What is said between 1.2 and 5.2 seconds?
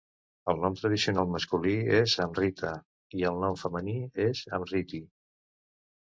masculí és Amritha i el nom femení és Amrithi.